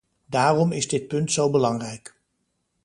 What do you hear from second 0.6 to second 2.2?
is dit punt zo belangrijk.